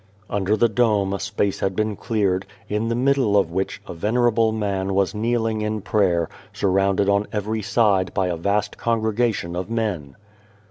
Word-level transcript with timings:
Under 0.31 0.57
the 0.57 0.67
dome 0.67 1.13
a 1.13 1.19
space 1.19 1.59
had 1.59 1.75
been 1.75 1.95
cleared, 1.95 2.47
in 2.67 2.87
the 2.87 2.95
middle 2.95 3.37
of 3.37 3.51
which 3.51 3.83
a 3.87 3.93
venerable 3.93 4.51
man 4.51 4.95
was 4.95 5.13
kneeling 5.13 5.61
in 5.61 5.81
prayer, 5.81 6.27
surrounded 6.51 7.07
on 7.07 7.27
every 7.31 7.61
side 7.61 8.11
by 8.11 8.25
a 8.25 8.35
vast 8.35 8.79
congregation 8.79 9.55
of 9.55 9.69
men. 9.69 10.15